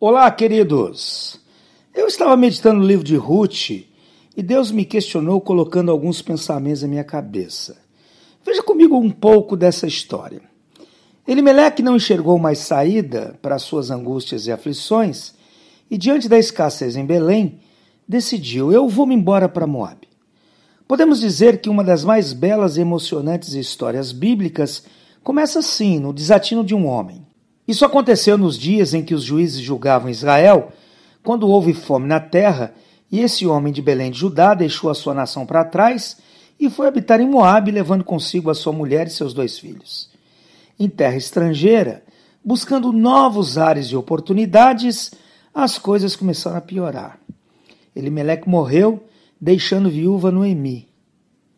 [0.00, 1.40] Olá, queridos!
[1.94, 3.70] Eu estava meditando no livro de Ruth
[4.36, 7.76] e Deus me questionou colocando alguns pensamentos na minha cabeça.
[8.44, 10.42] Veja comigo um pouco dessa história.
[11.26, 15.32] Elimeleque não enxergou mais saída para suas angústias e aflições
[15.88, 17.60] e, diante da escassez em Belém,
[18.06, 20.08] decidiu: eu vou-me embora para Moab.
[20.88, 24.84] Podemos dizer que uma das mais belas e emocionantes histórias bíblicas
[25.22, 27.24] começa assim, no desatino de um homem.
[27.66, 30.72] Isso aconteceu nos dias em que os juízes julgavam Israel,
[31.22, 32.74] quando houve fome na terra,
[33.10, 36.16] e esse homem de Belém de Judá deixou a sua nação para trás
[36.58, 40.10] e foi habitar em Moabe, levando consigo a sua mulher e seus dois filhos.
[40.78, 42.02] Em terra estrangeira,
[42.44, 45.12] buscando novos ares e oportunidades,
[45.54, 47.18] as coisas começaram a piorar.
[47.94, 49.04] Elimeleque morreu,
[49.40, 50.88] deixando viúva Noemi.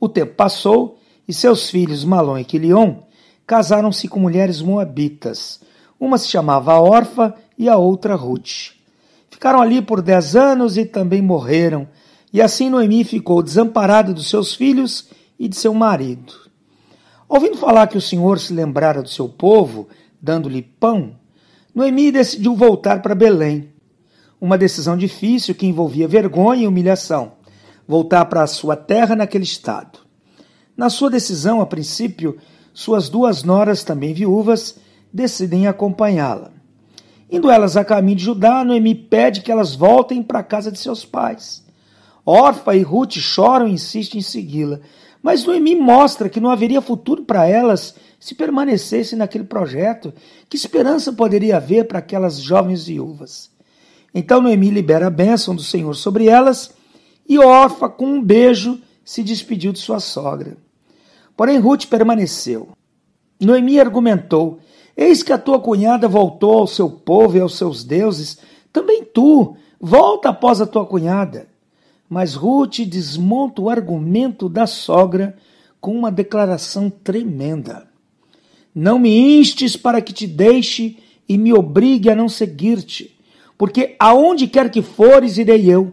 [0.00, 2.96] O tempo passou e seus filhos Malom e Quilion
[3.46, 5.60] casaram-se com mulheres moabitas,
[6.04, 8.72] uma se chamava Orfa e a outra Ruth.
[9.30, 11.86] Ficaram ali por dez anos e também morreram,
[12.32, 16.34] e assim Noemi ficou desamparada dos seus filhos e de seu marido.
[17.28, 19.86] Ouvindo falar que o Senhor se lembrara do seu povo,
[20.20, 21.14] dando-lhe pão,
[21.72, 23.70] Noemi decidiu voltar para Belém.
[24.40, 27.34] Uma decisão difícil que envolvia vergonha e humilhação.
[27.86, 30.00] Voltar para a sua terra naquele estado.
[30.76, 32.38] Na sua decisão, a princípio,
[32.74, 34.80] suas duas noras, também viúvas,
[35.12, 36.50] decidem acompanhá-la.
[37.30, 40.78] Indo elas a caminho de Judá, Noemi pede que elas voltem para a casa de
[40.78, 41.64] seus pais.
[42.24, 44.80] Orfa e Ruth choram e insistem em segui-la,
[45.22, 50.12] mas Noemi mostra que não haveria futuro para elas se permanecessem naquele projeto.
[50.48, 53.50] Que esperança poderia haver para aquelas jovens viúvas?
[54.14, 56.74] Então Noemi libera a bênção do Senhor sobre elas
[57.28, 60.56] e Orfa, com um beijo, se despediu de sua sogra.
[61.36, 62.68] Porém, Ruth permaneceu.
[63.40, 64.60] Noemi argumentou
[64.96, 68.38] Eis que a tua cunhada voltou ao seu povo e aos seus deuses,
[68.72, 71.48] também tu, volta após a tua cunhada.
[72.08, 75.36] Mas Ruth desmonta o argumento da sogra
[75.80, 77.88] com uma declaração tremenda.
[78.74, 80.98] Não me instes para que te deixe
[81.28, 83.16] e me obrigue a não seguir-te,
[83.56, 85.92] porque aonde quer que fores, irei eu,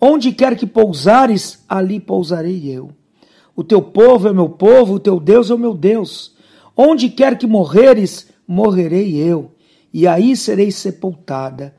[0.00, 2.90] onde quer que pousares, ali pousarei eu.
[3.54, 6.34] O teu povo é meu povo, o teu Deus é o meu Deus.
[6.76, 9.52] Onde quer que morreres, morrerei eu,
[9.94, 11.72] e aí serei sepultada.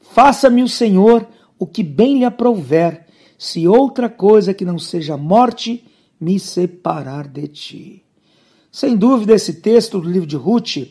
[0.00, 1.24] Faça-me o Senhor
[1.56, 3.06] o que bem lhe aprouver,
[3.38, 5.84] se outra coisa que não seja morte
[6.20, 8.04] me separar de ti.
[8.72, 10.88] Sem dúvida, esse texto do livro de Ruth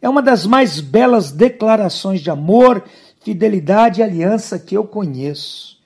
[0.00, 2.82] é uma das mais belas declarações de amor,
[3.20, 5.78] fidelidade e aliança que eu conheço.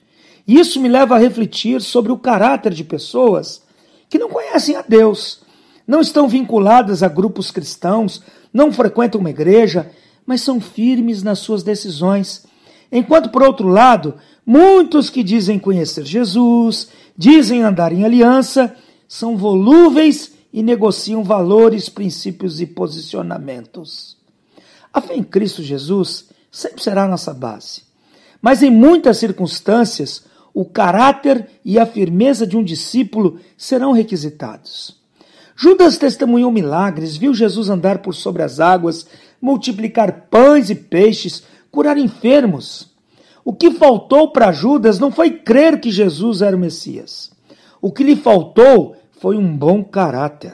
[0.47, 3.61] Isso me leva a refletir sobre o caráter de pessoas
[4.09, 5.45] que não conhecem a Deus,
[5.87, 8.21] não estão vinculadas a grupos cristãos,
[8.51, 9.89] não frequentam uma igreja,
[10.25, 12.45] mas são firmes nas suas decisões.
[12.91, 14.15] Enquanto, por outro lado,
[14.45, 18.75] muitos que dizem conhecer Jesus, dizem andar em aliança,
[19.07, 24.17] são volúveis e negociam valores, princípios e posicionamentos.
[24.91, 27.83] A fé em Cristo Jesus sempre será a nossa base.
[28.41, 34.96] Mas em muitas circunstâncias, o caráter e a firmeza de um discípulo serão requisitados.
[35.59, 39.07] Judas testemunhou milagres, viu Jesus andar por sobre as águas,
[39.41, 41.41] multiplicar pães e peixes,
[41.71, 42.95] curar enfermos.
[43.43, 47.31] O que faltou para Judas não foi crer que Jesus era o Messias.
[47.81, 50.53] O que lhe faltou foi um bom caráter.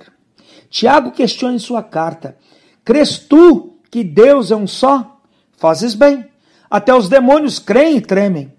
[0.69, 2.37] Tiago questiona em sua carta:
[2.85, 5.19] Crês tu que Deus é um só?
[5.57, 6.25] Fazes bem.
[6.69, 8.53] Até os demônios creem e tremem.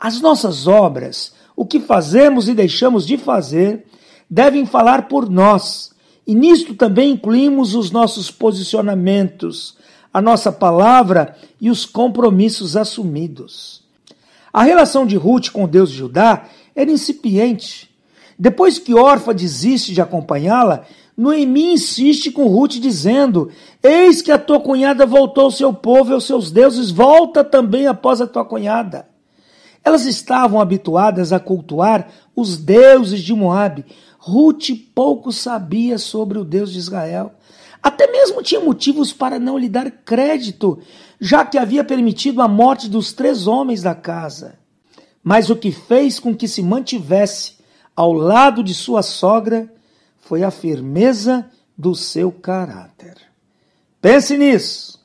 [0.00, 3.86] As nossas obras, o que fazemos e deixamos de fazer,
[4.28, 5.90] devem falar por nós.
[6.26, 9.76] E nisto também incluímos os nossos posicionamentos,
[10.12, 13.84] a nossa palavra e os compromissos assumidos.
[14.52, 17.90] A relação de Ruth com Deus de Judá era incipiente.
[18.38, 20.84] Depois que Orfa desiste de acompanhá-la,
[21.16, 23.50] Noemi insiste com Ruth, dizendo:
[23.82, 27.86] Eis que a tua cunhada voltou ao seu povo e aos seus deuses, volta também
[27.86, 29.08] após a tua cunhada.
[29.82, 33.86] Elas estavam habituadas a cultuar os deuses de Moabe,
[34.28, 37.32] Ruth pouco sabia sobre o Deus de Israel.
[37.80, 40.80] Até mesmo tinha motivos para não lhe dar crédito,
[41.20, 44.58] já que havia permitido a morte dos três homens da casa.
[45.22, 47.58] Mas o que fez com que se mantivesse
[47.94, 49.72] ao lado de sua sogra
[50.18, 53.14] foi a firmeza do seu caráter.
[54.00, 54.95] Pense nisso.